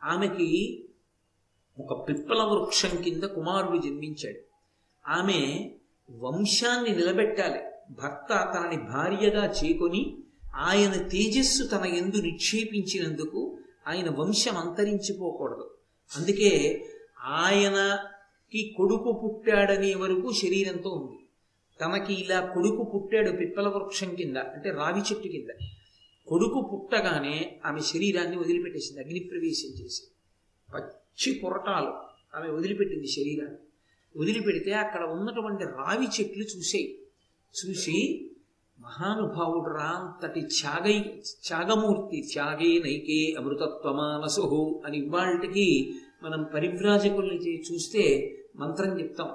ఆమెకి 0.03 0.83
ఒక 1.79 2.09
పిప్పల 2.09 2.43
వృక్షం 2.43 3.01
కింద 3.01 3.23
కుమారుడు 3.23 3.77
జన్మించాడు. 3.77 4.39
ఆమె 5.09 5.71
వంశాన్ని 6.11 6.89
నిలబెట్టాలి. 6.89 7.59
భర్త 7.93 8.51
తనని 8.55 8.77
భార్యగా 8.77 9.45
చేకొని 9.45 10.17
ఆయన 10.57 10.95
తేజస్సు 11.07 11.63
తన 11.63 11.85
ఎందు 11.85 12.17
నిక్షేపించినందుకు 12.17 13.57
ఆయన 13.87 14.09
వంశం 14.09 14.57
అంతరించిపోకూడదు. 14.57 15.75
అందుకే 16.17 16.83
ఆయనకి 17.21 18.73
కొడుకు 18.77 19.21
పుట్టాడనే 19.23 19.95
వరకు 19.95 20.33
శరీరంతో 20.33 20.89
ఉంది. 20.89 21.19
తనకి 21.81 22.13
ఇలా 22.13 22.39
కొడుకు 22.39 22.83
పుట్టాడు 22.83 23.31
పిప్పల 23.31 23.67
వృక్షం 23.67 24.15
కింద 24.15 24.37
అంటే 24.37 24.69
రావి 24.69 24.99
చెట్టు 24.99 25.27
కింద. 25.27 25.49
కొడుకు 26.27 26.69
పుట్టగానే 26.73 27.61
ఆమె 27.65 27.79
శరీరాన్ని 27.79 28.37
వదిలిపెట్టేసింది 28.37 29.01
అగ్నిప్రవేశం 29.01 29.69
చేసి 29.69 30.03
పచ్చి 30.73 31.41
పొరటాలు 31.43 31.91
ఆమె 32.37 32.49
వదిలిపెట్టింది 32.49 33.07
శరీరాన్ని. 33.07 33.57
వదిలిపెడితే 34.21 34.71
అక్కడ 34.73 35.03
ఉన్నటువంటి 35.03 35.63
రావి 35.63 36.05
చెట్లు 36.05 36.43
చూసాయి. 36.43 36.99
చూసి 37.57 38.29
మహానుభావుడు 38.79 39.69
రాంతటి 39.73 40.41
త్యాగై 40.41 40.99
త్యాగమూర్తి 41.47 42.27
త్యాగే 42.33 42.79
నైకే 42.79 43.33
అమృతత్వమానసు 43.39 44.81
అని 44.85 44.97
ఇవాళకి 44.97 45.93
మనం 46.23 46.45
పరివ్రాజకుల్ని 46.53 47.59
చూస్తే 47.59 48.03
మంత్రం 48.55 48.99
చెప్తాం. 48.99 49.29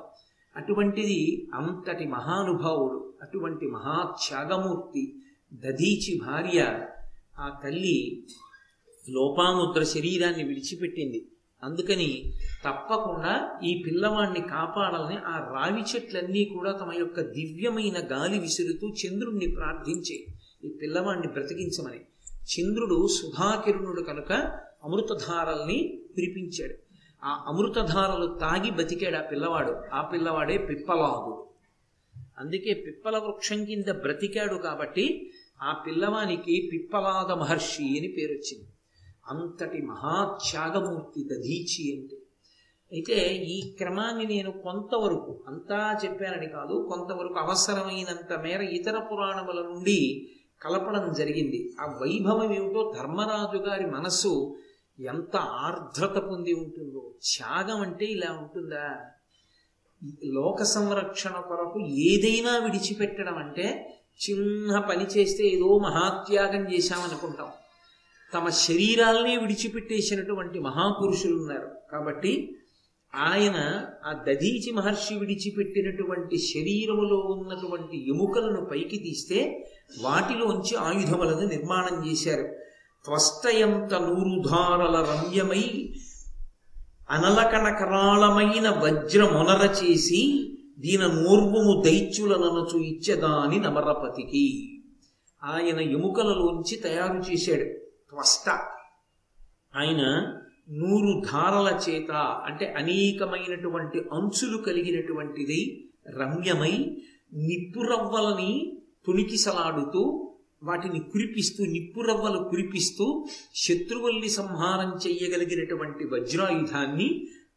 అటువంటిది 0.56 1.48
అంతటి 1.54 2.06
మహానుభావుడు 2.06 3.18
అటువంటి 3.22 3.66
మహాత్యాగమూర్తి 3.66 5.14
దధీచి 5.52 6.20
భార్య 6.26 6.88
ఆ 7.38 7.60
తల్లి 7.64 8.26
లోపాముద్ర 9.10 9.82
శరీరాన్ని 9.82 10.44
విడిచిపెట్టింది. 10.44 11.31
అందుకని 11.62 12.32
తప్పకుండా 12.64 13.60
ఈ 13.64 13.82
పిల్లవాణ్ణి 13.86 14.40
కాపాడాలని 14.40 15.16
ఆ 15.16 15.54
రావి 15.54 15.82
చెట్లన్నీ 15.96 16.44
కూడా 16.44 16.72
తమ 16.72 16.92
యొక్క 16.98 17.20
దివ్యమైన 17.20 17.98
గాలి 18.12 18.38
విసురుతూ 18.38 18.88
చంద్రుణ్ణి 18.88 19.46
ప్రార్థించే 19.46 20.26
ఈ 20.64 20.78
పిల్లవాణ్ణి 20.82 21.28
బ్రతికించమని 21.28 22.00
చంద్రుడు 22.42 23.08
సుధాకిరణుడు 23.08 24.02
కనుక 24.02 24.32
అమృతధారల్ని 24.84 26.00
కురిపించాడు. 26.14 26.74
ఆ 27.24 27.44
అమృతధారలు 27.48 28.26
తాగి 28.26 28.70
బతికాడు 28.70 29.16
ఆ 29.16 29.20
పిల్లవాడు. 29.20 29.82
ఆ 29.92 30.02
పిల్లవాడే 30.02 30.58
పిప్పలాదు. 30.58 31.46
అందుకే 32.38 32.74
పిప్పల 32.74 33.18
వృక్షం 33.18 33.64
కింద 33.64 33.92
బ్రతికాడు 33.92 34.54
కాబట్టి 34.54 35.32
ఆ 35.62 35.72
పిల్లవానికి 35.86 36.70
పిప్పలాద 36.72 37.32
మహర్షి 37.32 37.98
అని 37.98 38.08
పేరు 38.08 38.32
వచ్చింది 38.32 38.71
అంతటి 39.32 39.82
మహాత్యాగమూర్తి 39.82 41.20
దధీచి 41.24 41.84
అంటే. 41.96 42.16
అయితే 42.92 43.16
ఈ 43.34 43.74
క్రమాన్ని 43.78 44.24
నేను 44.26 44.50
కొంతవరకు 44.50 45.44
అంతా 45.48 46.00
చెప్పానని 46.04 46.46
కాదు 46.46 46.74
కొంతవరకు 46.88 47.38
అవసరమైనంత 47.38 48.32
మేర 48.38 48.60
ఇతర 48.60 48.98
పురాణముల 48.98 49.60
నుండి 49.62 49.98
కలపడం 50.62 51.12
జరిగింది. 51.12 51.60
ఆ 51.80 51.84
వైభవం 52.02 52.52
ఏమిటో 52.54 52.92
ధర్మరాజు 52.96 53.58
గారి 53.58 53.86
మనస్సు 53.86 54.56
ఎంత 54.98 55.36
ఆర్ద్రత 55.36 56.16
పొంది 56.18 56.52
ఉంటుందో 56.52 57.02
త్యాగం 57.24 57.80
అంటే 57.80 58.04
ఇలా 58.04 58.30
ఉంటుందా? 58.32 58.86
లోక 60.24 60.62
సంరక్షణ 60.62 61.34
కొరకు 61.40 61.80
ఏదైనా 61.80 62.52
విడిచిపెట్టడం 62.58 63.36
అంటే 63.36 63.66
చిన్న 64.22 64.78
పని 64.78 65.04
చేస్తే 65.04 65.42
ఏదో 65.44 65.78
మహాత్యాగం 65.78 66.62
చేశామనుకుంటాం. 66.72 67.50
తమ 68.34 68.48
శరీరాల్ని 68.48 69.36
విడిచిపెట్టేసినటువంటి 69.36 70.58
మహాపురుషులు 70.58 71.36
ఉన్నారు. 71.36 71.70
కాబట్టి 71.92 72.56
ఆయన 73.14 73.84
ఆ 74.06 74.12
దధీచి 74.12 74.72
మహర్షి 74.72 75.14
విడిచిపెట్టినటువంటి 75.14 76.38
శరీరములో 76.38 77.16
ఉన్నటువంటి 77.16 78.08
ఎముకలను 78.08 78.64
పైకి 78.64 78.96
తీస్తే 78.96 79.68
వాటిలోంచి 80.00 80.76
ఆయుధములను 80.76 81.46
నిర్మాణం 81.48 82.10
చేశారు. 82.10 82.42
త్వష్టయంత 83.04 83.94
నూరుధారల 83.94 84.96
రమ్యమై 84.96 85.94
అనలకనకరాళమైన 87.10 88.70
వజ్రమునర 88.70 89.74
చేసి 89.84 90.48
దీన 90.78 91.00
నూర్వము 91.00 91.82
దైత్యులననుచు 91.84 92.78
ఇచ్చేదాని 92.78 93.60
నమరపతికి. 93.60 94.78
ఆయన 95.44 95.80
ఎముకలలోంచి 95.80 96.76
తయారు 96.76 97.32
చేశాడు. 97.32 97.81
త్వష్ట 98.12 98.46
ఆయన 99.74 100.02
నూరు 100.70 101.22
ధారల 101.30 101.80
చేత 101.88 102.10
అంటే 102.46 102.74
అనేకమైనటువంటి 102.76 103.98
అంచులు 104.12 104.58
కలిగినటువంటిది 104.58 105.60
రమ్యమై 106.08 106.74
నిప్పురవ్వలని 107.46 108.52
తుణికిసలాడుతూ 109.06 110.02
వాటిని 110.62 111.00
కురిపిస్తూ 111.12 111.64
నిప్పురవ్వలు 111.64 112.38
కురిపిస్తూ 112.50 113.06
శత్రువుల్ని 113.54 114.28
సంహారం 114.30 114.98
చెయ్యగలిగినటువంటి 115.06 116.04
వజ్రాయుధాన్ని 116.04 117.08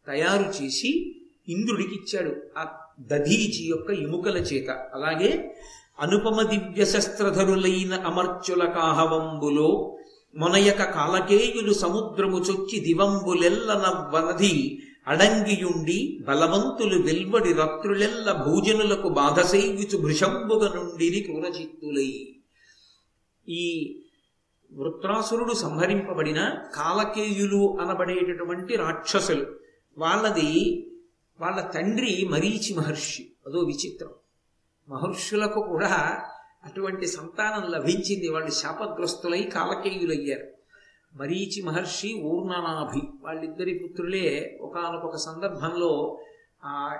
తయారు 0.07 0.43
చేసి 0.55 0.91
ఇంద్రుడికి 1.47 1.95
ఇచ్చాడు 1.95 2.31
ఆ 2.57 2.63
దధీచి 2.99 3.63
యొక్క 3.65 3.91
ఎముకల 3.91 4.37
చేత. 4.37 4.69
అలాగే 4.93 5.29
అనుపమ 5.99 6.41
దివ్య 6.41 6.85
శస్త్రధరులైన 6.85 7.93
అమర్చుల 8.05 8.65
కాహవంబులో 8.65 9.69
మొనయక 10.35 10.83
కాలకేయులు 10.83 11.73
సముద్రము 11.73 12.37
చొచ్చి 12.37 12.79
దివంబులెల్ల 12.79 13.73
నవ్వనది. 13.73 14.81
అడంగియుండి 15.07 16.19
బలవంతులు 16.27 17.01
వెల్వడి 17.01 17.53
రత్రులెల్ల 17.53 18.31
భోజనులకు 18.31 19.09
బాధసేయుచు 19.09 19.97
భృషంబుగ 19.97 20.75
నుండిని 20.75 21.19
క్రూరచిత్తులై 21.19 22.35
ఈ 23.49 23.95
వృత్రాసురుడు 24.73 25.53
సంహరింపబడిన 25.53 26.57
కాలకేయులు 26.75 27.77
అనబడేటటువంటి 27.81 28.75
రాక్షసులు. 28.75 29.45
వాళ్ళది 29.97 30.87
వాళ్ళ 31.41 31.61
తండ్రి 31.61 32.27
మరీచి 32.31 32.73
మహర్షి. 32.73 33.29
అదో 33.47 33.59
విచిత్రం. 33.59 34.09
మహర్షులకు 34.89 35.61
కూడా 35.61 36.23
అటువంటి 36.65 37.07
సంతానం 37.07 37.71
లభించింది. 37.71 38.29
వాళ్ళు 38.29 38.51
శాపగ్రస్తులై 38.51 39.43
కాలకేయులయ్యారు. 39.43 40.47
మరీచి 41.15 41.61
మహర్షి 41.61 42.13
ఊర్ణనాభి 42.13 43.01
వాళ్ళిద్దరి 43.21 43.81
పుత్రులే 43.83 44.57
ఒకనొక 44.61 45.15
సందర్భంలో 45.15 46.19
ఆ 46.63 46.97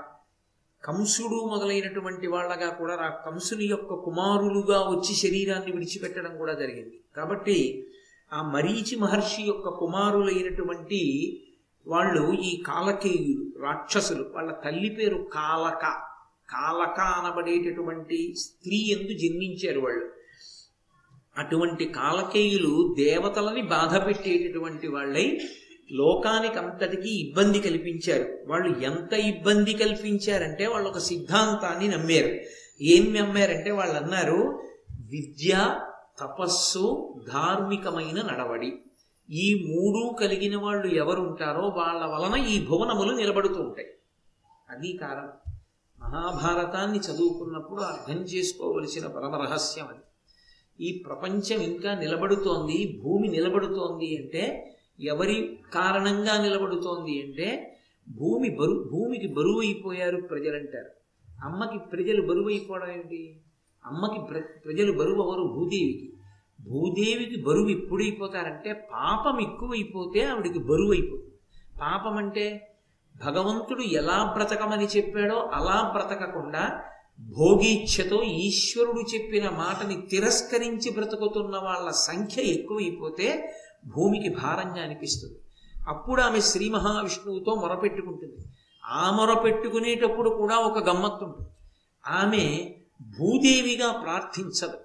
కంసుడు 0.84 1.45
మొదలైనటువంటి 1.45 2.27
వాళ్ళగా 2.27 2.69
కూడా 2.69 2.93
ఆ 2.93 3.10
కంసుని 3.10 3.65
యొక్క 3.65 3.93
కుమారులుగా 3.93 4.79
వచ్చి 4.79 5.15
శరీరాన్ని 5.15 5.72
విడిచిపెట్టడం 5.72 6.38
కూడా 6.38 6.53
జరిగింది. 6.53 7.00
కాబట్టి 7.15 7.88
ఆ 8.34 8.41
మరీచి 8.41 8.95
మహర్షి 8.95 9.41
యొక్క 9.41 9.69
కుమారులైనటువంటి 9.69 11.03
వాళ్ళు 11.88 12.34
ఈ 12.34 12.63
కాలకేయులు 12.63 13.63
రాక్షసులు 13.63 14.25
వాళ్ళ 14.34 14.51
తల్లి 14.51 14.89
పేరు 14.89 15.29
కాలక. 15.34 16.14
కాలక 16.50 17.00
అనబడేటటువంటి 17.00 18.36
స్త్రీ 18.38 18.75
ఎందు 18.75 19.18
జన్మించారు 19.18 19.80
వాళ్ళు. 19.80 20.12
అటువంటి 21.38 21.86
కాలకేయులు 21.86 22.96
దేవతలని 22.98 23.62
బాధ 23.62 24.06
పెట్టేటటువంటి 24.06 24.88
వాళ్ళై 24.88 25.42
లోకానికి 25.92 26.54
అంతటికీ 26.54 27.10
ఇబ్బంది 27.10 27.60
కల్పించారు. 27.60 28.38
వాళ్ళు 28.48 28.80
ఎంత 28.80 29.14
ఇబ్బంది 29.14 29.74
కల్పించారంటే 29.74 30.68
వాళ్ళు 30.68 30.90
ఒక 30.90 30.98
సిద్ధాంతాన్ని 30.98 31.88
నమ్మారు. 31.88 32.40
ఏం 32.82 33.14
నమ్మారంటే 33.14 33.72
వాళ్ళు 33.72 33.96
అన్నారు 33.96 34.64
విద్య 34.92 35.80
తపస్సు 36.20 37.16
ధార్మికమైన 37.34 38.22
నడవడి. 38.22 38.78
ఈ 39.32 39.66
మూడు 39.68 40.16
కలిగిన 40.22 40.58
వాళ్ళు 40.58 40.88
ఎవరు 40.88 41.22
ఉంటారో 41.22 41.62
వాళ్ళ 41.62 42.06
వలన 42.06 42.46
ఈ 42.46 42.66
భువనములు 42.66 43.16
నిలబడుతూ 43.16 43.62
ఉంటాయి. 43.62 43.88
అది 44.70 44.98
కారణం. 44.98 45.45
మహాభారతాన్ని 46.00 47.00
చదువుకున్నప్పుడు 47.00 47.82
అర్థం 47.82 48.18
చేసుకోవలసిన 48.24 49.08
పరమ 49.08 49.36
రహస్యం 49.36 49.88
అది. 49.88 50.00
ఈ 50.88 51.04
ప్రపంచం 51.08 51.62
ఇంకా 51.62 51.96
నిలబడుతోంది 51.96 53.00
భూమి 53.04 53.28
నిలబడుతోంది 53.28 54.18
అంటే 54.18 54.72
ఎవరి 55.00 55.60
కారణంగా 55.74 56.42
నిలబడుతోంది 56.42 57.22
అంటే 57.22 57.78
భూమి 58.10 58.50
బరు 58.50 58.90
భూమికి 58.92 59.28
బరువు 59.28 59.60
అయిపోయారు 59.60 60.18
ప్రజలంటారు. 60.18 60.90
అమ్మకి 61.46 61.80
ప్రజలు 61.80 62.22
బరువు 62.22 62.50
అయిపోవడం 62.50 62.92
ఏంటి? 62.92 63.42
అమ్మకి 63.86 64.20
ప్రజలు 64.66 64.92
బరువు 64.92 65.22
అవరు 65.22 65.44
భూదేవికి. 65.44 66.14
భూదేవికి 66.62 67.42
బరువు 67.42 67.70
ఎప్పుడైపోతారంటే 67.70 68.74
పాపం 68.74 69.42
ఎక్కువైపోతే 69.42 70.22
ఆవిడికి 70.24 70.60
బరువు 70.60 70.92
అయిపోతుంది. 70.92 71.36
పాపం 71.81 72.18
అంటే 72.18 72.75
భగవంతుడు 73.24 73.82
ఎలా 73.82 74.34
బ్రతకమని 74.38 74.86
చెప్పాడో 74.86 75.36
అలా 75.54 75.92
బ్రతకకుండా 75.96 76.82
భోగీచ్ఛతో 77.20 78.24
ఈశ్వరుడు 78.24 79.01
చెప్పిన 79.16 79.50
మాటని 79.50 80.01
తిరస్కరించి 80.01 80.92
బ్రతుకుతున్న 80.92 81.58
వాళ్ళ 81.58 81.92
సంఖ్య 81.92 82.42
ఎక్కువైపోతే 82.42 83.56
భూమికి 83.86 84.30
భారంగా 84.30 84.84
అనిపిస్తుంది. 84.84 85.40
అప్పుడు 85.88 86.22
ఆమె 86.22 86.42
శ్రీ 86.42 86.70
మహావిష్ణువుతో 86.70 87.56
మొరపెట్టుకుంటుంది. 87.56 88.36
ఆ 88.86 89.12
మొరపెట్టుకునేటప్పుడు 89.16 90.30
కూడా 90.30 90.56
ఒక 90.56 90.90
గమ్మత్తుంటుంది. 90.90 91.50
ఆమె 92.08 92.75
భూదేవిగా 93.01 93.92
ప్రార్థించదు. 93.92 94.78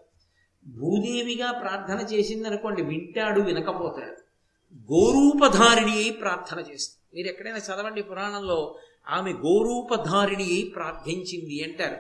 భూదేవిగా 0.66 1.53
ప్రార్థన 1.53 2.14
చేసిందనుకోండి 2.14 2.83
వింటాడు 2.83 3.40
వినకపోతాడు. 3.40 4.30
గోరూపధారిణి 4.74 5.92
అయి 5.92 6.11
ప్రార్థన 6.11 6.59
చేస్తుంది. 6.72 7.16
మీరు 7.16 7.28
ఎక్కడైనా 7.28 7.59
చదవండి 7.59 8.02
పురాణంలో 8.02 8.78
ఆమె 9.09 9.33
గోరూపధారిణి 9.33 10.44
అయి 10.44 10.72
ప్రార్థించింది 10.76 11.64
అంటారు. 11.64 11.96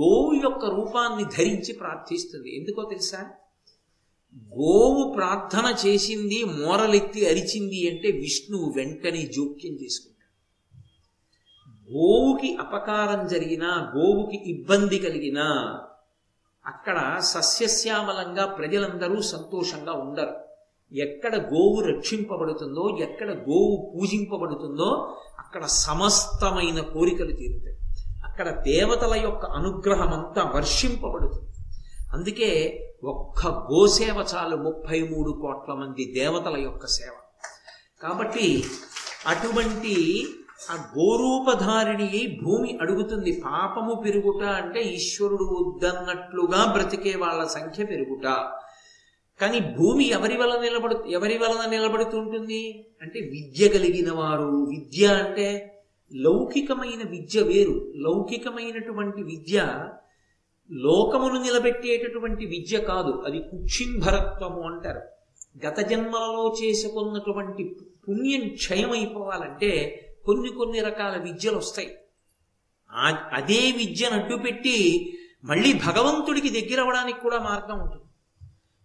గోవు 0.00 0.32
యొక్క 0.44 0.64
రూపాన్ని 0.64 1.24
ధరించి 1.24 1.72
ప్రార్థిస్తుంది. 1.72 2.56
ఎందుకో 2.56 2.82
తెలుసా? 2.84 3.30
గోవు 4.36 5.12
ప్రార్థన 5.12 5.88
చేసింది 5.88 6.44
మోరలెత్తి 6.44 7.26
అరిచింది 7.26 7.90
అంటే 7.90 8.10
విష్ణువు 8.10 8.72
వెంటనే 8.76 9.22
జోక్యం 9.22 9.72
చేసుకుంటాడు. 9.72 10.12
గోవుకి 11.92 12.56
అపకారం 12.56 13.26
జరిగినా 13.26 13.92
గోవుకి 13.96 14.50
ఇబ్బంది 14.50 14.98
కలిగినా 14.98 15.80
అక్కడ 16.66 17.18
సస్యశ్యామలంగా 17.18 18.46
ప్రజలందరూ 18.46 19.22
సంతోషంగా 19.22 19.92
ఉండరు. 19.92 20.51
ఎక్కడ 20.96 21.36
గోవు 21.36 21.80
రక్షింపబడుతుందో 21.80 22.96
ఎక్కడ 23.00 23.30
గోవు 23.30 23.92
పూజింపబడుతుందో 23.94 25.16
అక్కడ 25.38 25.64
సమస్తమైన 25.64 26.80
కోరికలు 26.80 27.32
తీరుతాయి. 27.32 27.76
అక్కడ 28.24 28.50
దేవతల 28.50 29.20
యొక్క 29.22 29.46
అనుగ్రహం 29.46 30.12
అంతా 30.12 30.52
వర్షింపబడుతుంది. 30.54 31.48
అందుకే 32.12 32.80
ఒక్క 33.04 33.46
గోసేవ 33.46 34.24
చాలు 34.34 34.56
ముప్పై 34.56 35.02
మూడు 35.02 35.32
కోట్ల 35.32 35.72
మంది 35.72 36.12
దేవతల 36.14 36.56
యొక్క 36.56 36.86
సేవ. 36.86 37.12
కాబట్టి 38.02 38.64
అటువంటి 39.26 40.26
ఆ 40.70 40.74
గోరూపధారిణి 40.98 42.40
భూమి 42.44 42.78
అడుగుతుంది. 42.80 43.42
పాపము 43.44 44.02
పెరుగుట 44.04 44.44
అంటే 44.44 44.80
ఈశ్వరుడు 44.80 45.44
వద్దన్నట్లుగా 45.44 46.72
బ్రతికే 46.72 47.14
వాళ్ళ 47.14 47.46
సంఖ్య 47.46 47.84
పెరుగుట. 47.84 48.26
కానీ 49.42 49.60
భూమి 49.60 50.08
ఎవరి 50.08 50.36
వలన 50.36 50.60
నిలబడు 50.60 51.04
ఎవరి 51.04 51.38
వలన 51.38 51.70
నిలబడుతుంటుంది? 51.70 52.86
అంటే 53.02 53.20
విద్య 53.20 53.68
కలిగిన 53.68 54.12
వారు. 54.12 54.66
విద్య 54.70 55.06
అంటే 55.06 55.78
లౌకికమైన 56.14 57.08
విద్య 57.08 57.42
వేరు. 57.42 57.92
లౌకికమైనటువంటి 57.96 59.22
విద్య 59.22 59.88
లోకమును 60.70 61.42
నిలబెట్టేటటువంటి 61.42 62.46
విద్య 62.46 62.80
కాదు. 62.80 63.22
అది 63.26 63.38
కుక్షింభరత్వము 63.38 64.62
అంటారు. 64.62 65.00
గత 65.66 65.78
జన్మలలో 65.80 66.56
చేసుకున్నటువంటి 66.64 67.76
పుణ్యం 68.08 68.48
క్షయమైపోవాలంటే 68.48 70.00
కొన్ని 70.24 70.48
కొన్ని 70.48 70.80
రకాల 70.80 71.20
విద్యలు 71.22 71.56
వస్తాయి. 71.56 71.96
అదే 73.32 73.74
విద్యను 73.76 74.22
అడ్డుపెట్టి 74.22 75.08
మళ్ళీ 75.44 75.72
భగవంతుడికి 75.72 76.60
దగ్గర 76.60 76.80
అవ్వడానికి 76.80 77.20
కూడా 77.20 77.38
మార్గం 77.38 77.80
ఉంటుంది. 77.80 78.02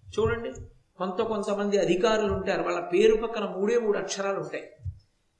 చూడండి. 0.10 0.54
కొంత 0.98 1.22
కొంతమంది 1.22 1.78
అధికారులు 1.78 2.34
ఉంటారు. 2.34 2.64
వాళ్ళ 2.64 2.80
పేరు 2.80 3.16
పక్కన 3.16 3.44
మూడే 3.44 3.78
మూడు 3.78 3.98
అక్షరాలు 3.98 4.40
ఉంటాయి. 4.40 4.70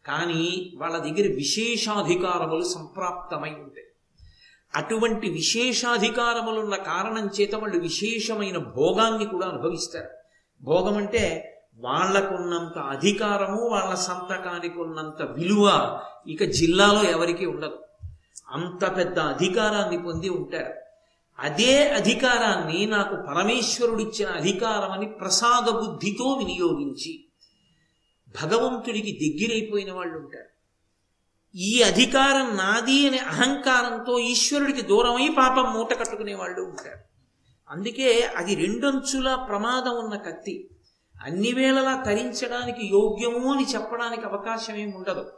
కానీ 0.06 0.74
వాళ్ళ 0.78 0.98
దగ్గర 0.98 1.34
విశేషాధికారములు 1.36 2.64
సంప్రాప్తమై 2.64 3.50
ఉంటాయి. 3.50 3.88
అటువంటి 4.76 5.30
విశేషాధికారములున్న 5.30 6.76
కారణం 6.76 7.30
చేత 7.42 7.56
వాళ్ళు 7.56 7.80
విశేషమైన 7.80 8.58
భోగాన్ని 8.58 9.26
కూడా 9.26 9.48
అనుభవిస్తారు. 9.48 10.10
భోగం 10.62 10.98
అంటే 10.98 11.54
వాళ్ళకున్నంత 11.76 12.78
అధికారము 12.78 13.70
వాళ్ళ 13.70 13.96
సంతకానికి 13.96 14.80
ఉన్నంత 14.80 15.22
విలువ 15.22 16.00
ఇక 16.28 16.44
జిల్లాలో 16.44 17.04
ఎవరికీ 17.04 17.46
ఉండదు. 17.46 17.80
అంత 18.48 18.98
పెద్ద 18.98 19.20
అధికారాన్ని 19.20 20.04
పొంది 20.04 20.30
ఉంటారు. 20.30 20.87
అదే 21.40 21.90
అధికారాన్ని 21.90 22.86
నాకు 22.86 23.16
పరమేశ్వరుడిచ్చిన 23.16 24.30
అధికారం 24.30 24.92
అని 24.92 25.06
ప్రసాద 25.06 25.70
బుద్ధితో 25.70 26.34
వినియోగించి 26.34 27.24
భగవంతుడికి 28.44 29.12
దగ్గరైపోయిన 29.12 29.94
వాళ్ళు 29.94 30.18
ఉంటారు 30.18 30.58
ఈ 31.56 31.84
అధికారం 31.84 32.58
నాది 32.58 33.08
అనే 33.08 33.18
అహంకారంతో 33.18 34.20
ఈశ్వరుడికి 34.20 34.82
దూరమై 34.82 35.28
పాపం 35.38 35.74
మూట 35.74 35.94
కట్టుకునే 35.94 36.34
వాళ్ళు 36.34 36.62
ఉంటారు. 36.62 37.00
అందుకే 37.70 38.22
అది 38.22 38.56
రెండంచుల 38.56 39.36
ప్రమాదం 39.36 39.92
ఉన్న 39.92 40.16
కత్తి. 40.16 40.70
అన్ని 41.22 41.52
వేళలా 41.52 42.04
తరించడానికి 42.04 42.86
యోగ్యము 42.86 43.54
అని 43.54 43.66
చెప్పడానికి 43.66 44.24
అవకాశం 44.26 44.76
ఏమి 44.76 44.94
ఉండదు. 44.96 45.32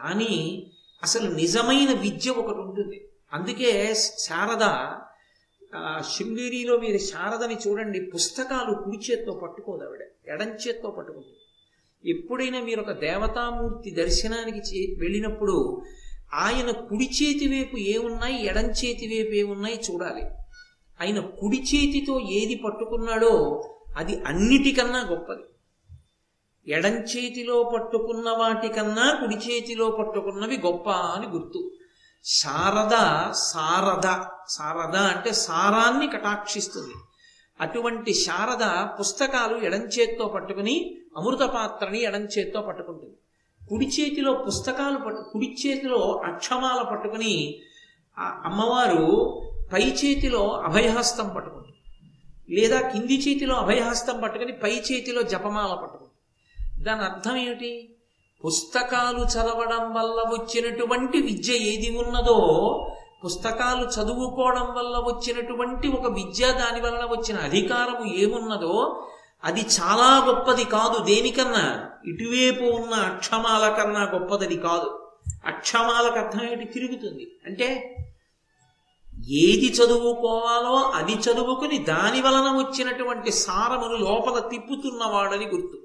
కానీ 0.00 0.66
అసలు 1.02 1.30
నిజమైన 1.30 1.92
విద్య 1.92 2.30
ఒకటి 2.30 2.58
ఉంటుంది. 2.58 3.08
అందుకే 3.32 3.94
శారద 3.94 4.62
ఆ, 5.76 6.00
శృంగేరిలో 6.00 6.76
మీరు 6.76 6.98
శారదని 6.98 7.56
చూడండి 7.68 8.00
పుస్తకాలు 8.00 8.84
కుడి 8.84 8.96
చేత్తో 8.96 9.32
పట్టుకోదు 9.32 9.84
ఆవిడ 9.84 10.32
ఎడం 10.32 10.48
చేత్తో 10.48 10.90
పట్టుకుంటుంది. 10.90 11.36
ఎప్పుడైనా 12.10 12.60
మీరు 12.60 12.80
ఒక 12.80 12.90
దేవతామూర్తి 12.90 13.90
దర్శనానికి 13.90 14.58
చే- 14.58 15.00
వెళ్ళినప్పుడు 15.00 15.82
ఆయన 16.34 16.70
కుడి 16.70 17.04
చేతి 17.04 17.48
వైపు 17.48 17.76
ఏమున్నాయి 17.76 18.46
ఎడం 18.46 18.64
చేతి 18.64 19.06
వైపు 19.06 19.34
ఏమున్నాయి 19.34 19.80
చూడాలి. 19.90 20.22
ఆయన 21.00 21.20
కుడి 21.20 21.56
చేతితో 21.56 22.20
ఏది 22.20 22.62
పట్టుకున్నాడో 22.64 23.62
అది 23.96 24.20
అన్నిటికన్నా 24.20 25.08
గొప్పది. 25.10 25.42
ఎడం 26.72 26.92
చేతిలో 26.92 27.70
పట్టుకున్న 27.74 28.30
వాటికన్నా 28.30 29.18
కుడి 29.20 29.36
చేతిలో 29.36 29.90
పట్టుకున్నవి 29.90 30.56
గొప్ప 30.56 30.90
అని 30.90 31.26
గుర్తు. 31.26 31.75
శారద 32.26 33.32
సారద. 33.32 34.24
శారద 34.48 34.96
అంటే 34.96 35.32
సారాన్ని 35.32 36.08
కటాక్షిస్తుంది. 36.08 36.94
అటువంటి 37.60 38.14
శారద 38.14 38.88
పుస్తకాలు 39.00 39.56
ఎడంచేత్తో 39.58 40.26
పట్టుకుని 40.26 40.96
అమృత 41.16 41.38
పాత్రని 41.38 42.02
ఎడంచేత్తో 42.02 42.62
పట్టుకుంటుంది. 42.62 43.14
కుడి 43.68 43.86
చేతిలో 43.86 44.32
పుస్తకాలు 44.34 44.98
పట్టు 44.98 45.30
కుడి 45.32 45.56
చేతిలో 45.66 46.22
అక్షమాల 46.24 46.82
పట్టుకుని 46.82 47.60
ఆ 48.18 48.42
అమ్మవారు 48.44 49.42
పై 49.72 49.82
చేతిలో 49.82 50.50
అభయహస్తం 50.50 51.28
పట్టుకుంటుంది. 51.36 51.76
లేదా 52.56 52.80
కింది 52.80 53.18
చేతిలో 53.18 53.54
అభయహస్తం 53.54 54.20
పట్టుకుని 54.20 54.52
పై 54.52 54.82
చేతిలో 54.92 55.22
జపమాల 55.22 55.74
పట్టుకుంటుంది. 55.74 56.84
దాని 56.84 57.02
అర్థం 57.02 57.36
ఏమిటి? 57.36 57.95
పుస్తకాలు 58.46 59.18
చదవడం 59.18 59.94
వల్ల 59.94 60.20
వచ్చినటువంటి 60.20 61.20
విద్య 61.20 61.52
ఏది 61.52 61.98
ఉన్నదో 61.98 62.38
పుస్తకాలు 63.24 64.00
చదువుకోవడం 64.00 64.74
వల్ల 64.74 64.96
వచ్చినటువంటి 64.96 65.88
ఒక 65.88 66.12
విద్య 66.12 66.52
దాని 66.52 66.80
వలన 66.80 67.04
వచ్చిన 67.04 67.36
అధికారము 67.38 68.14
ఏమున్నదో 68.14 69.06
అది 69.44 69.60
చాలా 69.60 70.24
గొప్పది 70.26 70.64
కాదు. 70.64 71.04
దేనికన్నా? 71.04 71.90
ఇటువైపు 72.06 72.64
ఉన్న 72.64 72.94
అక్షమాల 72.94 73.68
కన్నా 73.68 74.10
గొప్పది 74.14 74.56
కాదు. 74.56 75.08
అక్షమాలకు 75.46 76.18
అర్థం 76.18 76.52
ఏంటి? 76.52 76.64
తిరుగుతుంది. 76.64 77.30
అంటే 77.46 77.96
ఏది 79.30 79.72
చదువుకోవాలో 79.72 80.76
అది 80.76 81.12
చదువుకుని 81.12 81.78
దాని 81.78 82.20
వలన 82.20 82.56
వచ్చినటువంటి 82.56 83.32
సారమును 83.32 83.96
లోపల 83.96 84.38
తిప్పుతున్నవాడని 84.38 85.46
గుర్తు. 85.46 85.78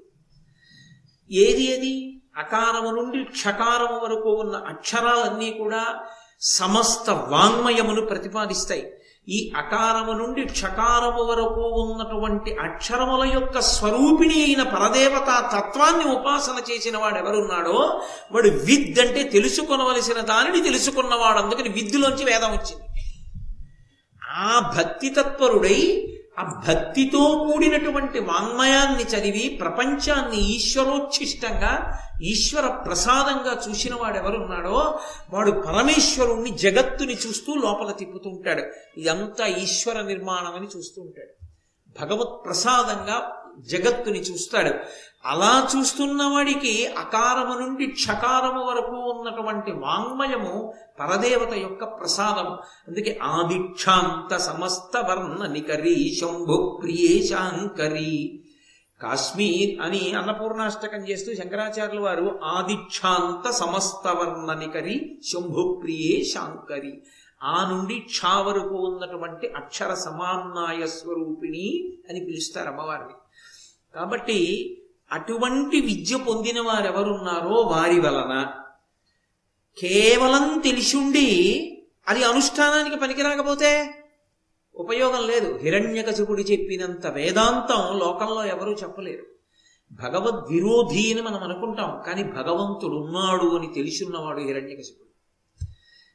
ఏది 1.30 1.62
ఏది 1.62 2.21
అకారము 2.36 2.90
నుండి 2.90 3.24
క్షకారము 3.24 4.00
వరకు 4.04 4.30
ఉన్న 4.30 4.56
అక్షరాలన్నీ 4.56 5.50
కూడా 5.50 5.94
సమస్త 6.40 7.10
వాంగ్మయమును 7.10 8.00
ప్రతిపాదిస్తాయి. 8.00 8.92
ఈ 9.28 9.52
అకారము 9.56 10.12
నుండి 10.12 10.44
క్షకారము 10.44 11.22
వరకు 11.22 11.60
ఉన్నటువంటి 11.60 12.54
అక్షరముల 12.54 13.30
యొక్క 13.34 13.60
స్వరూపిణి 13.60 14.44
అయిన 14.44 14.62
పరదేవత 14.62 15.50
తత్వాన్ని 15.56 16.14
ఉపాసన 16.14 16.72
చేసిన 16.72 16.98
వాడు 16.98 17.18
ఎవరున్నాడో 17.18 18.00
వాడు 18.32 18.48
విద్ 18.48 19.00
అంటే 19.00 19.22
తెలుసుకొనవలసిన 19.22 20.20
దానిని 20.20 20.62
తెలుసుకున్నవాడు. 20.62 21.38
అందుకని 21.38 21.68
విద్యులోంచి 21.68 22.24
వేదం 22.24 22.48
వచ్చింది. 22.48 22.84
ఆ 24.30 24.72
భక్తి 24.76 25.08
తత్పరుడై 25.08 26.08
ఆ 26.38 26.62
భక్తితో 26.68 27.50
కూడినటువంటి 27.52 28.20
వాంగ్మయాన్ని 28.20 29.02
చదివి 29.02 29.48
ప్రపంచాన్ని 29.60 30.40
ఈశ్వరోచ్ఛిష్టంగా 30.56 31.98
ఈశ్వర 32.22 32.66
ప్రసాదంగా 32.66 33.60
చూసిన 33.70 33.94
వాడు 33.94 34.16
ఎవరున్నాడో 34.16 34.98
వాడు 35.30 35.50
పరమేశ్వరుణ్ణి 35.50 36.50
జగత్తుని 36.50 37.14
చూస్తూ 37.14 37.54
లోపల 37.54 37.90
తిప్పుతూ 37.90 38.30
ఉంటాడు 38.30 38.62
ఇదంతా 39.00 39.46
ఈశ్వర 39.46 40.00
నిర్మాణం 40.00 40.54
అని 40.54 40.66
చూస్తూ 40.76 41.02
ఉంటాడు. 41.02 41.46
భగవత్ 42.00 42.44
ప్రసాదంగా 42.44 43.36
జగత్తుని 43.58 44.20
చూస్తాడు. 44.20 44.74
అలా 45.24 45.68
చూస్తున్న 45.76 46.22
వాడికి 46.22 46.86
అకారము 46.86 47.58
నుండి 47.58 47.86
క్షకారము 47.86 48.64
వరకు 48.64 48.96
ఉన్నటువంటి 48.96 49.72
వాంగ్మయము 49.72 50.74
పరదేవత 51.00 51.52
యొక్క 51.52 51.84
ప్రసాదము. 51.84 52.58
అందుకే 52.88 53.18
ఆదిక్షాంత 53.22 54.36
సమస్త 54.36 54.96
వర్ణ 54.96 55.46
నికరీ 55.46 56.16
శంభు 56.20 56.80
ప్రియే 56.82 57.22
శాంకరి. 57.22 58.44
కాశ్మీర్ 59.02 59.82
అని 59.82 60.12
అన్నపూర్ణాష్టకం 60.12 60.98
చేస్తూ 60.98 61.34
శంకరాచార్యుల 61.34 62.00
వారు 62.00 62.40
ఆదిక్షాంత 62.44 63.50
సమస్త 63.50 64.08
వర్ణనికరి 64.08 65.18
శంభు 65.32 65.80
ప్రియే 65.82 66.24
శాంకరి. 66.24 67.02
ఆ 67.42 67.70
నుండి 67.70 67.94
క్షా 67.94 68.40
వరకు 68.40 68.74
ఉన్నటువంటి 68.74 69.48
అక్షర 69.48 69.94
సమాన్నాయ 69.94 70.86
స్వరూపిణి 70.86 71.98
అని 72.10 72.24
పిలుస్తారు 72.24 72.68
అమ్మవారిని. 72.68 73.14
కాబట్టి 73.94 74.38
అటువంటి 75.12 75.80
విద్య 75.80 76.16
పొందిన 76.16 76.60
వారెవరున్నారో 76.60 77.54
వారి 77.54 78.00
వలన 78.00 78.46
కేవలం 79.78 80.58
తెలిసిండి 80.58 81.28
అది 82.08 82.24
అనుష్ఠానానికి 82.24 82.96
పనికిరాకపోతే 82.96 83.94
ఉపయోగం 84.74 85.26
లేదు. 85.26 85.58
హిరణ్యకశిపుడి 85.62 86.42
చెప్పినంత 86.42 87.06
వేదాంతం 87.06 87.98
లోకంలో 87.98 88.44
ఎవరూ 88.44 88.72
చెప్పలేరు. 88.72 89.26
భగవద్ 89.92 90.52
విరోధి 90.52 91.12
అని 91.12 91.22
మనం 91.22 91.42
అనుకుంటాం 91.42 92.02
కానీ 92.06 92.22
భగవంతుడు 92.22 92.96
ఉన్నాడు 92.96 93.56
అని 93.56 93.72
తెలిసిన్నవాడు 93.74 94.40
హిరణ్యకశిపుడు. 94.40 95.01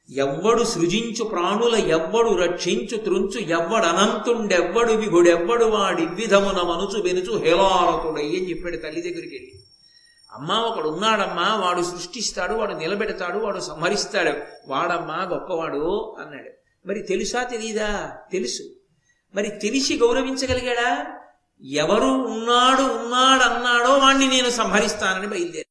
ఎవ్వడు 0.10 0.64
సృజించు 0.64 1.24
ప్రాణుల 1.24 1.76
ఎవ్వడు 1.76 2.36
రక్షించు 2.36 2.98
త్రుంచు 2.98 3.40
ఎవ్వడనంతుండెవ్వడు 3.40 4.94
విగుడెవ్వడు 4.94 5.66
వాడి 5.66 6.06
విధమున 6.06 6.62
మనుచు 6.62 7.02
వెనుచు 7.02 7.38
హేలారతుడై 7.38 8.22
అని 8.22 8.50
చెప్పాడు 8.50 8.78
తల్లి 8.78 9.02
దగ్గరికి 9.02 9.36
వెళ్ళి. 9.36 9.52
అమ్మా 10.34 10.60
ఒకడు 10.60 10.90
ఉన్నాడమ్మా 10.90 11.62
వాడు 11.66 11.82
సృష్టిస్తాడు 11.82 12.54
వాడు 12.54 12.74
నిలబెడతాడు 12.74 13.38
వాడు 13.38 13.60
సంహరిస్తాడు. 13.60 14.32
వాడమ్మా 14.68 15.30
గొప్పవాడు 15.32 16.16
అన్నాడు. 16.22 16.50
మరి 16.88 17.04
తెలుసా 17.04 17.44
తెలీదా? 17.44 18.18
తెలుసు. 18.32 18.64
మరి 19.36 19.50
తెలిసి 19.50 19.98
గౌరవించగలిగాడా? 19.98 21.06
ఎవరు 21.64 22.06
ఉన్నాడు 22.06 22.82
ఉన్నాడు 22.82 23.44
అన్నాడో 23.44 23.94
వాణ్ణి 23.94 24.28
నేను 24.28 24.50
సంహరిస్తానని 24.50 25.28
బయలుదేరి 25.28 25.66